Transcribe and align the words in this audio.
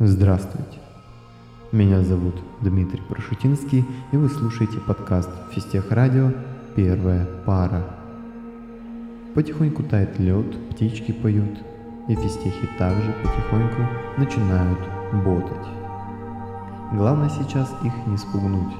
Здравствуйте. 0.00 0.78
Меня 1.72 2.02
зовут 2.02 2.36
Дмитрий 2.60 3.02
Прошутинский, 3.08 3.84
и 4.12 4.16
вы 4.16 4.28
слушаете 4.28 4.78
подкаст 4.78 5.28
Фистех 5.50 5.90
Радио 5.90 6.30
«Первая 6.76 7.26
пара». 7.44 7.82
Потихоньку 9.34 9.82
тает 9.82 10.16
лед, 10.20 10.70
птички 10.70 11.10
поют, 11.10 11.58
и 12.06 12.14
фистехи 12.14 12.68
также 12.78 13.12
потихоньку 13.24 13.82
начинают 14.18 14.78
ботать. 15.24 15.66
Главное 16.92 17.30
сейчас 17.30 17.68
их 17.82 17.92
не 18.06 18.16
спугнуть, 18.16 18.76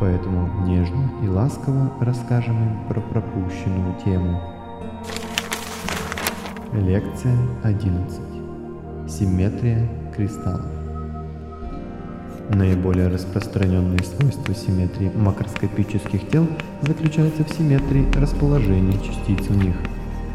поэтому 0.00 0.66
нежно 0.66 1.12
и 1.22 1.28
ласково 1.28 1.92
расскажем 2.00 2.60
им 2.60 2.88
про 2.88 3.00
пропущенную 3.00 3.94
тему. 4.04 4.40
Лекция 6.72 7.38
11. 7.62 8.20
Симметрия 9.08 9.88
кристаллов. 10.14 10.66
Наиболее 12.50 13.08
распространенные 13.08 14.00
свойства 14.04 14.54
симметрии 14.54 15.10
макроскопических 15.14 16.28
тел 16.28 16.46
заключаются 16.82 17.42
в 17.42 17.50
симметрии 17.50 18.06
расположения 18.14 18.98
частиц 18.98 19.46
в 19.48 19.56
них. 19.56 19.74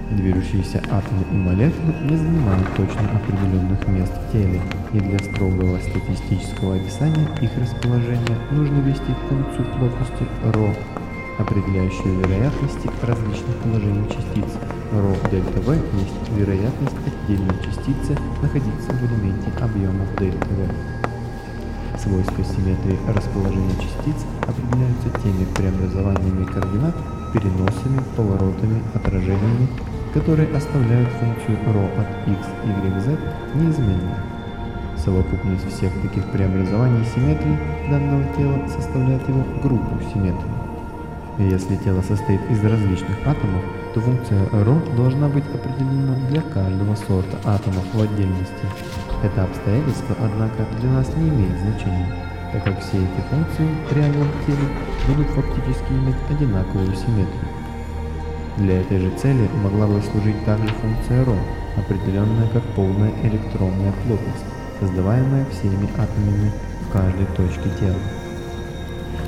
Движущиеся 0.09 0.81
атомы 0.89 1.23
и 1.31 1.35
молекулы 1.35 1.93
не 2.09 2.17
занимают 2.17 2.67
точно 2.75 3.11
определенных 3.13 3.88
мест 3.88 4.11
в 4.11 4.31
теле, 4.31 4.59
и 4.91 4.99
для 4.99 5.19
строгого 5.19 5.77
статистического 5.77 6.77
описания 6.77 7.30
их 7.41 7.52
расположения 7.61 8.38
нужно 8.49 8.80
ввести 8.80 9.13
функцию 9.30 9.66
плотности 9.77 10.25
ρ, 10.45 10.75
определяющую 11.38 12.17
вероятности 12.21 12.89
различных 13.03 13.55
положений 13.57 14.07
частиц. 14.09 14.68
Ρ 14.91 15.29
дельта 15.29 15.59
v 15.61 15.75
есть 15.75 16.29
вероятность 16.35 16.95
отдельной 17.05 17.55
частицы 17.63 18.17
находиться 18.41 18.91
в 18.91 19.05
элементе 19.05 19.52
объема 19.61 20.05
дельта 20.17 20.47
v. 20.49 20.67
Свойства 21.97 22.43
симметрии 22.43 22.97
расположения 23.07 23.75
частиц 23.75 24.25
определяются 24.41 25.09
теми 25.22 25.45
преобразованиями 25.55 26.45
координат, 26.45 26.95
переносами, 27.33 28.02
поворотами, 28.16 28.81
отражениями, 28.95 29.67
которые 30.13 30.55
оставляют 30.55 31.09
функцию 31.09 31.58
ρ 31.67 31.78
от 32.00 32.28
x, 32.28 32.39
y, 32.66 33.02
z 33.02 33.19
неизменной. 33.56 34.16
Совокупность 34.97 35.67
всех 35.69 35.94
таких 36.02 36.25
преобразований 36.31 37.06
симметрии 37.06 37.59
данного 37.89 38.23
тела 38.35 38.67
составляет 38.67 39.28
его 39.30 39.44
группу 39.61 40.02
симметрии. 40.11 40.50
Если 41.38 41.78
тело 41.78 42.02
состоит 42.02 42.41
из 42.50 42.61
различных 42.63 43.17
атомов, 43.25 43.63
то 43.93 44.01
функция 44.01 44.45
ρ 44.51 44.95
должна 44.95 45.27
быть 45.27 45.45
определена 45.53 46.15
для 46.29 46.41
каждого 46.41 46.95
сорта 46.95 47.37
атомов 47.45 47.85
в 47.93 48.01
отдельности. 48.01 48.65
Это 49.23 49.43
обстоятельство, 49.43 50.15
однако, 50.21 50.65
для 50.79 50.91
нас 50.91 51.07
не 51.15 51.29
имеет 51.29 51.59
значения, 51.59 52.15
так 52.53 52.63
как 52.63 52.79
все 52.81 52.97
эти 52.97 53.21
функции 53.29 53.67
в 53.89 53.95
реальном 53.95 54.27
теле 54.45 54.67
будут 55.07 55.27
фактически 55.31 55.91
иметь 55.91 56.15
одинаковую 56.29 56.95
симметрию. 56.95 57.49
Для 58.57 58.81
этой 58.81 58.99
же 58.99 59.09
цели 59.17 59.49
могла 59.63 59.87
бы 59.87 60.01
служить 60.01 60.45
также 60.45 60.67
функция 60.67 61.25
ρ, 61.25 61.29
определенная 61.77 62.47
как 62.49 62.63
полная 62.75 63.11
электронная 63.23 63.93
плотность, 64.03 64.45
создаваемая 64.79 65.45
всеми 65.45 65.89
атомами 65.97 66.51
в 66.87 66.91
каждой 66.91 67.25
точке 67.37 67.69
тела. 67.79 67.99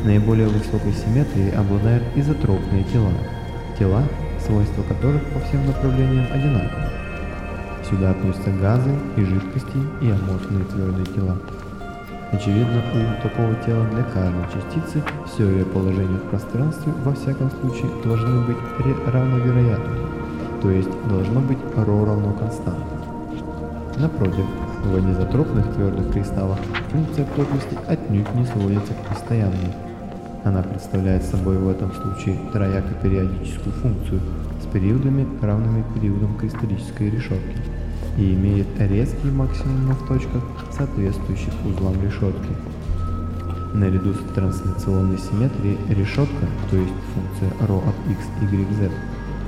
Наиболее 0.03 0.47
высокой 0.47 0.93
симметрией 0.93 1.51
обладают 1.51 2.03
изотропные 2.15 2.83
тела, 2.85 3.11
тела, 3.77 4.03
свойства 4.45 4.83
которых 4.83 5.23
по 5.25 5.39
всем 5.41 5.65
направлениям 5.65 6.25
одинаковы. 6.31 6.89
Сюда 7.89 8.11
относятся 8.11 8.51
газы 8.51 8.91
и 9.17 9.23
жидкости 9.23 9.77
и 10.01 10.09
аморфные 10.09 10.63
твердые 10.65 11.05
тела. 11.07 11.37
Очевидно, 12.31 12.81
у 12.93 13.21
такого 13.21 13.53
тела 13.65 13.85
для 13.87 14.03
каждой 14.03 14.45
частицы 14.53 15.03
все 15.27 15.49
ее 15.49 15.65
положение 15.65 16.17
в 16.17 16.29
пространстве 16.29 16.93
во 17.03 17.13
всяком 17.13 17.51
случае 17.51 17.91
должны 18.03 18.45
быть 18.45 18.57
равновероятны, 19.05 19.97
то 20.61 20.71
есть 20.71 20.89
должно 21.09 21.41
быть 21.41 21.59
ρ 21.75 21.85
равно 21.85 22.31
константе. 22.33 23.01
Напротив, 23.97 24.45
в 24.85 24.95
анизотропных 24.95 25.73
твердых 25.75 26.13
кристаллах 26.13 26.57
функция 26.91 27.25
плотности 27.25 27.77
отнюдь 27.87 28.33
не 28.33 28.45
сводится 28.45 28.93
к 28.93 29.09
постоянной. 29.09 29.90
Она 30.43 30.63
представляет 30.63 31.23
собой 31.23 31.57
в 31.57 31.69
этом 31.69 31.91
случае 31.93 32.39
трояко-периодическую 32.51 33.73
функцию 33.73 34.21
с 34.61 34.65
периодами, 34.73 35.27
равными 35.41 35.85
периодам 35.93 36.35
кристаллической 36.37 37.11
решетки 37.11 37.57
и 38.17 38.33
имеет 38.33 38.67
резкие 38.79 39.31
максимумы 39.31 39.93
в 39.93 40.07
точках, 40.07 40.41
соответствующих 40.71 41.53
узлам 41.65 41.93
решетки. 42.03 42.49
Наряду 43.73 44.13
с 44.13 44.33
трансляционной 44.33 45.17
симметрией 45.17 45.77
решетка, 45.89 46.47
то 46.71 46.75
есть 46.75 46.93
функция 47.13 47.67
ρ 47.67 47.71
от 47.71 47.95
x, 48.11 48.25
y, 48.51 48.65
z, 48.73 48.91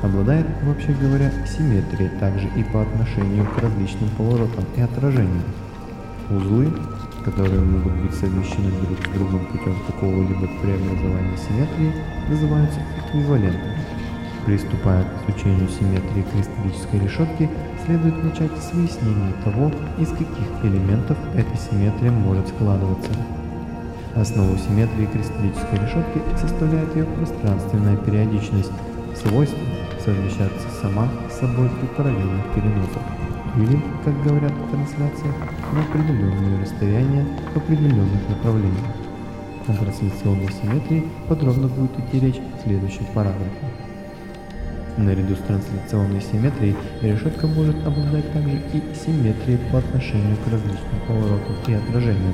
обладает, 0.04 0.46
вообще 0.64 0.94
говоря, 0.94 1.32
симметрией 1.46 2.10
также 2.20 2.48
и 2.56 2.64
по 2.64 2.84
отношению 2.84 3.46
к 3.46 3.62
различным 3.62 4.10
поворотам 4.18 4.64
и 4.78 4.82
отражениям. 4.82 5.44
Узлы, 6.30 6.70
которые 7.24 7.62
могут 7.62 7.94
быть 7.94 8.14
совмещены 8.14 8.72
друг 8.82 9.00
с 9.00 9.10
другом 9.18 9.46
путем 9.48 9.76
какого-либо 9.88 10.48
преобразования 10.62 11.38
симметрии, 11.38 11.94
называются 12.30 12.80
эквивалентными. 13.08 13.78
Приступая 14.46 15.04
к 15.04 15.30
изучению 15.30 15.70
симметрии 15.70 16.26
кристаллической 16.34 17.00
решетки, 17.00 17.50
следует 17.86 18.24
начать 18.24 18.52
с 18.58 18.74
выяснения 18.74 19.34
того, 19.44 19.72
из 19.98 20.10
каких 20.10 20.48
элементов 20.64 21.18
эта 21.36 21.56
симметрия 21.58 22.12
может 22.12 22.48
складываться. 22.50 23.12
Основу 24.16 24.58
симметрии 24.58 25.06
кристаллической 25.06 25.80
решетки 25.80 26.22
составляет 26.40 26.96
ее 26.96 27.06
пространственная 27.06 27.98
периодичность, 27.98 28.72
свойство 29.16 29.60
совмещаться 30.04 30.68
сама 30.82 31.08
с 31.32 31.40
собой 31.40 31.70
при 31.80 31.88
параллельных 31.88 32.46
переносах, 32.54 33.02
или, 33.58 33.80
как 34.04 34.24
говорят 34.24 34.52
в 34.52 34.70
трансляциях, 34.72 35.36
на 35.74 35.82
определенные 35.82 36.62
расстояния 36.62 37.26
в 37.54 37.58
определенных 37.58 38.30
направлениях. 38.30 38.88
О 39.68 39.74
трансляционной 39.74 40.52
симметрии 40.52 41.08
подробно 41.30 41.68
будет 41.68 41.92
идти 42.00 42.20
речь 42.20 42.40
в 42.40 42.64
следующем 42.64 43.06
параграфе. 43.14 43.50
Наряду 44.98 45.36
с 45.36 45.40
трансляционной 45.40 46.22
симметрией 46.22 46.76
решетка 47.02 47.48
может 47.48 47.76
обладать 47.88 48.32
также 48.32 48.62
и 48.74 48.84
симметрией 48.94 49.58
по 49.72 49.80
отношению 49.80 50.38
к 50.38 50.52
различным 50.52 51.00
поворотам 51.08 51.56
и 51.68 51.74
отражениям. 51.74 52.34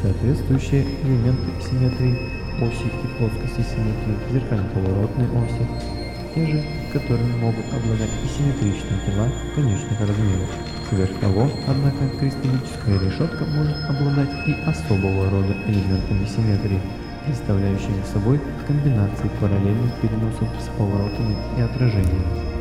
Соответствующие 0.00 0.84
элементы 1.02 1.50
симметрии, 1.68 2.18
оси 2.60 2.86
и 2.86 3.18
плоскости 3.18 3.64
симметрии, 3.74 4.32
зеркально-поворотной 4.32 5.26
оси, 5.26 6.05
те 6.36 6.46
же, 6.46 6.62
которыми 6.92 7.34
могут 7.40 7.64
обладать 7.72 8.12
и 8.22 8.28
симметричные 8.28 9.00
тела 9.06 9.28
конечных 9.54 9.98
размеров. 9.98 10.50
Сверх 10.88 11.18
того, 11.18 11.50
однако, 11.66 12.08
кристаллическая 12.20 12.98
решетка 13.00 13.44
может 13.46 13.76
обладать 13.88 14.30
и 14.46 14.52
особого 14.68 15.30
рода 15.30 15.56
элементами 15.66 16.26
симметрии, 16.26 16.80
представляющими 17.24 18.04
собой 18.12 18.38
комбинации 18.66 19.30
параллельных 19.40 19.92
переносов 20.00 20.48
с 20.60 20.68
поворотами 20.76 21.36
и 21.56 21.62
отражениями. 21.62 22.54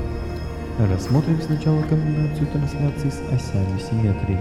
Рассмотрим 0.79 1.39
сначала 1.41 1.81
комбинацию 1.83 2.47
трансляции 2.47 3.09
с 3.09 3.21
осями 3.31 3.77
симметрии. 3.77 4.39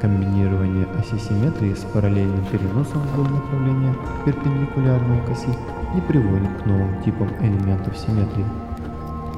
Комбинирование 0.00 0.86
оси 0.98 1.18
симметрии 1.18 1.74
с 1.74 1.84
параллельным 1.92 2.44
переносом 2.46 3.02
вдоль 3.08 3.32
направления 3.32 3.94
перпендикулярного 4.24 5.26
к 5.26 5.30
оси 5.30 5.79
не 5.94 6.00
приводит 6.00 6.48
к 6.62 6.66
новым 6.66 7.02
типам 7.02 7.28
элементов 7.40 7.96
симметрии. 7.96 8.44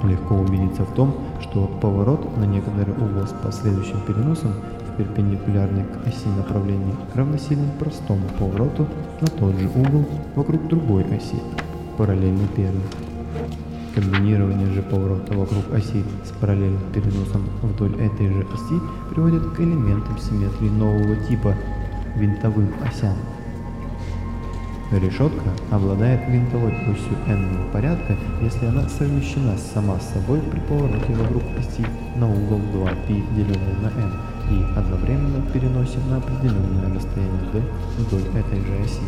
Легко 0.03 0.35
убедиться 0.35 0.85
в 0.85 0.93
том, 0.95 1.15
что 1.41 1.67
поворот 1.81 2.37
на 2.37 2.45
некоторый 2.45 2.95
угол 2.95 3.27
с 3.27 3.33
последующим 3.43 4.01
переносом 4.07 4.53
перпендикулярный 4.97 5.85
к 5.85 6.07
оси 6.07 6.29
направления, 6.37 6.95
равносилен 7.15 7.71
простому 7.79 8.23
повороту 8.39 8.87
на 9.21 9.27
тот 9.27 9.55
же 9.57 9.69
угол 9.69 10.05
вокруг 10.35 10.67
другой 10.69 11.05
оси, 11.05 11.41
параллельной 11.97 12.49
первой. 12.49 12.83
Комбинирование 13.95 14.69
же 14.73 14.83
поворота 14.83 15.37
вокруг 15.37 15.73
оси 15.73 16.03
с 16.25 16.31
параллельным 16.41 16.83
переносом 16.93 17.43
вдоль 17.63 17.95
этой 18.01 18.29
же 18.29 18.47
оси 18.53 18.81
приводит 19.11 19.43
к 19.53 19.61
элементам 19.61 20.19
симметрии 20.19 20.69
нового 20.69 21.17
типа– 21.29 21.55
винтовым 22.17 22.73
осям. 22.85 23.17
Решетка 24.93 25.49
обладает 25.71 26.21
винтовой 26.29 26.73
осью 26.73 27.17
n 27.27 27.73
порядка, 27.73 28.15
если 28.43 28.67
она 28.67 28.87
совмещена 28.91 29.57
сама 29.57 29.99
с 29.99 30.13
собой 30.13 30.41
при 30.41 30.61
повороте 30.61 31.15
вокруг 31.15 31.43
оси 31.59 31.87
на 32.15 32.31
угол 32.31 32.59
2π 32.59 33.07
деленное 33.35 33.77
на 33.81 33.89
n 33.89 34.13
и 34.51 34.79
одновременно 34.79 35.41
переносим 35.51 36.11
на 36.11 36.19
определенное 36.19 36.95
расстояние 36.95 37.41
d 37.55 37.63
вдоль 38.01 38.39
этой 38.39 38.61
же 38.61 38.85
оси. 38.85 39.01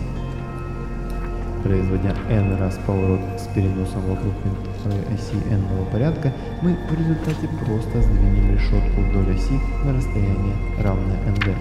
Производя 1.63 2.15
n 2.31 2.57
раз 2.57 2.81
поворот 2.87 3.21
с 3.39 3.47
переносом 3.55 4.01
вокруг 4.09 4.33
винтовой 4.43 5.15
оси 5.15 5.37
n 5.51 5.65
порядка, 5.93 6.33
мы 6.63 6.79
в 6.89 6.99
результате 6.99 7.47
просто 7.63 8.01
сдвинем 8.01 8.55
решетку 8.55 9.03
вдоль 9.03 9.35
оси 9.35 9.61
на 9.85 9.93
расстояние 9.93 10.57
равное 10.83 11.19
nd. 11.27 11.55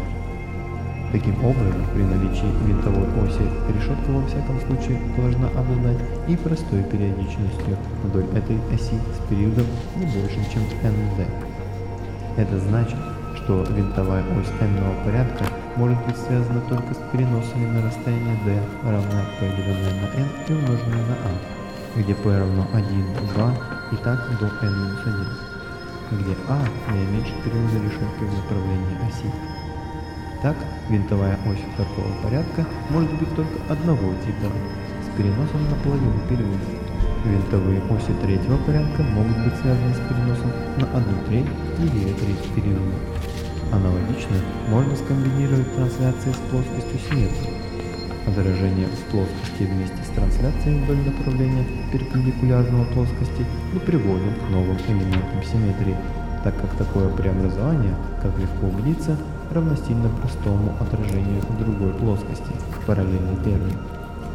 Таким 1.13 1.45
образом, 1.45 1.85
при 1.93 2.01
наличии 2.01 2.49
винтовой 2.65 3.05
оси 3.21 3.45
решетка 3.69 4.09
во 4.09 4.25
всяком 4.25 4.59
случае 4.61 4.99
должна 5.15 5.47
обладать 5.49 6.01
и 6.27 6.35
простой 6.35 6.81
периодичностью 6.89 7.77
вдоль 8.03 8.25
этой 8.33 8.57
оси 8.73 8.97
с 9.13 9.29
периодом 9.29 9.67
не 9.95 10.07
больше, 10.07 10.41
чем 10.51 10.63
nd. 10.81 11.27
Это 12.35 12.59
значит, 12.61 12.97
что 13.35 13.63
винтовая 13.69 14.23
ось 14.39 14.49
n 14.59 14.73
порядка 15.05 15.45
может 15.75 16.03
быть 16.07 16.17
связана 16.17 16.61
только 16.61 16.95
с 16.95 17.01
переносами 17.11 17.67
на 17.67 17.85
расстояние 17.85 18.39
d 18.43 18.59
равное 18.81 19.25
p 19.39 19.53
деленное 19.55 19.93
на 20.01 20.17
n 20.17 20.27
и 20.49 20.53
умноженное 20.53 21.05
на 21.05 21.17
a, 21.29 22.01
где 22.01 22.15
p 22.15 22.39
равно 22.39 22.65
1, 22.73 23.05
2 23.35 23.53
и 23.91 23.95
так 23.97 24.19
до 24.39 24.45
n-1, 24.65 25.27
где 26.09 26.35
a 26.49 26.57
наименьший 26.89 27.37
периода 27.45 27.77
решетки 27.85 28.23
в 28.23 28.33
направлении 28.33 28.97
оси. 29.07 29.62
Так, 30.43 30.57
винтовая 30.89 31.39
ось 31.47 31.63
такого 31.77 32.11
порядка 32.21 32.67
может 32.89 33.09
быть 33.13 33.33
только 33.33 33.55
одного 33.71 34.11
типа, 34.25 34.51
с 34.99 35.17
переносом 35.17 35.63
на 35.69 35.75
половину 35.81 36.19
периода. 36.27 36.67
Винтовые 37.23 37.79
оси 37.89 38.11
третьего 38.21 38.57
порядка 38.57 39.03
могут 39.03 39.37
быть 39.37 39.55
связаны 39.61 39.95
с 39.95 40.03
переносом 40.03 40.51
на 40.75 40.85
одну 40.97 41.15
треть 41.29 41.47
и 41.79 41.87
две 41.87 42.11
трети 42.11 42.47
периода. 42.53 42.99
Аналогично 43.71 44.35
можно 44.67 44.93
скомбинировать 44.97 45.73
трансляции 45.77 46.33
с 46.33 46.51
плоскостью 46.51 46.99
симметрии. 47.07 47.55
Отражение 48.27 48.87
в 48.87 49.11
плоскости 49.11 49.63
вместе 49.63 50.03
с 50.03 50.13
трансляцией 50.13 50.83
вдоль 50.83 51.07
направления 51.07 51.65
перпендикулярного 51.93 52.83
плоскости 52.91 53.45
не 53.71 53.79
приводит 53.79 54.37
к 54.39 54.49
новым 54.51 54.75
элементам 54.89 55.41
симметрии, 55.49 55.95
так 56.43 56.59
как 56.59 56.75
такое 56.75 57.07
преобразование, 57.07 57.95
как 58.21 58.37
легко 58.37 58.67
убедиться, 58.67 59.17
равносильно 59.51 60.09
простому 60.09 60.73
отражению 60.79 61.41
другой 61.59 61.93
плоскости, 61.93 62.51
параллельной 62.85 63.37
первой. 63.43 63.73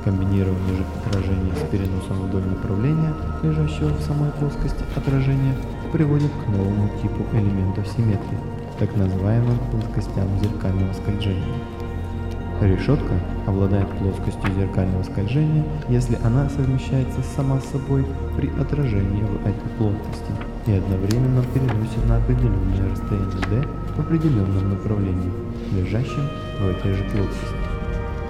Комбинирование 0.04 0.76
же 0.76 0.84
отражения 1.04 1.52
с 1.54 1.70
переносом 1.70 2.26
вдоль 2.26 2.44
направления, 2.44 3.12
лежащего 3.42 3.88
в 3.88 4.00
самой 4.02 4.30
плоскости 4.32 4.84
отражения, 4.96 5.54
приводит 5.92 6.30
к 6.30 6.48
новому 6.48 6.88
типу 7.02 7.24
элементов 7.32 7.86
симметрии, 7.88 8.38
так 8.78 8.94
называемым 8.96 9.58
плоскостям 9.70 10.28
зеркального 10.42 10.92
скольжения. 10.92 11.54
Решетка 12.60 13.14
обладает 13.46 13.88
плоскостью 13.98 14.52
зеркального 14.54 15.02
скольжения, 15.04 15.64
если 15.88 16.18
она 16.24 16.48
совмещается 16.48 17.20
сама 17.36 17.60
с 17.60 17.66
собой 17.66 18.06
при 18.36 18.48
отражении 18.60 19.22
в 19.22 19.46
этой 19.46 19.68
плоскости 19.78 20.32
и 20.68 20.72
одновременно 20.76 21.42
переносит 21.54 22.06
на 22.06 22.18
определенное 22.18 22.90
расстояние 22.90 23.40
d 23.48 23.68
в 23.96 24.00
определенном 24.00 24.68
направлении, 24.68 25.32
лежащем 25.72 26.28
в 26.60 26.68
этой 26.68 26.92
же 26.92 27.04
плоскости. 27.04 27.56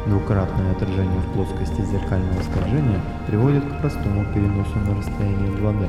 Двукратное 0.06 0.72
отражение 0.72 1.20
в 1.20 1.32
плоскости 1.34 1.82
зеркального 1.82 2.40
скольжения 2.42 3.00
приводит 3.26 3.64
к 3.64 3.80
простому 3.80 4.24
переносу 4.32 4.78
на 4.86 4.96
расстояние 4.96 5.50
2d. 5.58 5.88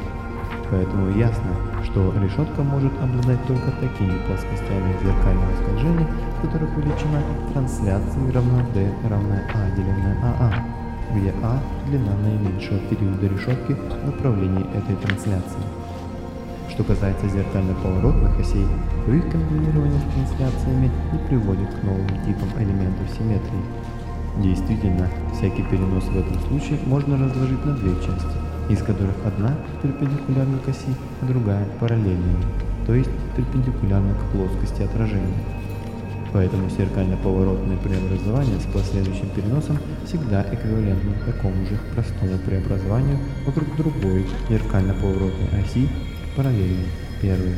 Поэтому 0.71 1.17
ясно, 1.17 1.53
что 1.85 2.13
решетка 2.19 2.63
может 2.63 2.91
обладать 3.01 3.43
только 3.45 3.71
такими 3.79 4.17
плоскостями 4.25 4.93
зеркального 5.03 5.53
скольжения, 5.61 6.07
в 6.37 6.41
которых 6.41 6.69
величина 6.77 7.21
трансляции 7.53 8.31
равна 8.33 8.65
d 8.73 8.91
равная 9.07 9.45
a 9.53 9.75
деленное 9.75 10.17
a, 10.23 10.65
где 11.13 11.33
a– 11.43 11.61
длина 11.87 12.13
наименьшего 12.23 12.79
периода 12.89 13.27
решетки 13.27 13.73
в 13.73 14.05
направлении 14.05 14.65
этой 14.75 14.95
трансляции. 14.95 15.78
Что 16.69 16.83
касается 16.83 17.27
зеркально-поворотных 17.27 18.39
осей, 18.39 18.65
то 19.05 19.11
их 19.11 19.29
комбинирование 19.29 19.99
с 19.99 20.13
трансляциями 20.13 20.91
не 21.11 21.27
приводит 21.27 21.73
к 21.73 21.83
новым 21.83 22.07
типам 22.25 22.49
элементов 22.57 23.09
симметрии. 23.17 23.65
Действительно, 24.37 25.09
всякий 25.33 25.63
перенос 25.63 26.05
в 26.05 26.17
этом 26.17 26.39
случае 26.47 26.79
можно 26.85 27.17
разложить 27.17 27.65
на 27.65 27.73
две 27.73 27.95
части, 27.95 28.37
из 28.69 28.79
которых 28.79 29.15
одна 29.25 29.57
перпендикулярна 29.81 30.59
к 30.59 30.69
оси, 30.69 30.93
а 31.21 31.25
другая 31.25 31.65
параллельная, 31.79 32.37
то 32.85 32.93
есть 32.93 33.09
перпендикулярна 33.35 34.13
к 34.13 34.31
плоскости 34.31 34.83
отражения. 34.83 35.43
Поэтому 36.31 36.69
зеркально-поворотное 36.69 37.77
преобразование 37.77 38.59
с 38.59 38.71
последующим 38.71 39.29
переносом 39.29 39.79
всегда 40.05 40.45
эквивалентно 40.53 41.13
такому 41.25 41.65
же 41.65 41.79
простому 41.95 42.37
преобразованию 42.45 43.17
вокруг 43.47 43.75
другой 43.75 44.27
зеркально-поворотной 44.47 45.63
оси 45.63 45.89
параллельный 46.35 46.87
первый. 47.21 47.55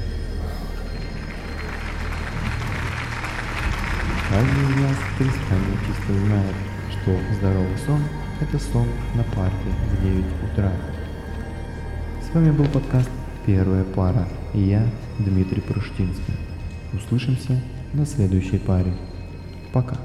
Каждый 4.30 4.64
из 4.64 4.76
нас 4.82 4.98
кристально 5.18 5.76
чисто 5.86 6.14
знает, 6.26 6.56
что 6.92 7.36
здоровый 7.36 7.78
сон– 7.86 8.02
это 8.42 8.58
сон 8.60 8.88
на 9.16 9.24
парке 9.24 9.70
в 9.92 10.04
9 10.04 10.26
утра. 10.52 10.72
С 12.22 12.34
вами 12.34 12.52
был 12.52 12.66
подкаст 12.66 13.10
«Первая 13.46 13.84
пара» 13.84 14.28
и 14.54 14.62
я, 14.62 14.88
Дмитрий 15.20 15.62
Пруштинский. 15.62 16.34
Услышимся 16.94 17.62
на 17.94 18.06
следующей 18.06 18.58
паре. 18.58 18.94
Пока. 19.74 19.98